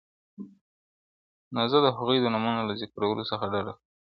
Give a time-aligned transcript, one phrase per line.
[1.53, 3.85] •نو زه د هغوی د نومونو له ذکرولو څخه ډډه کوم-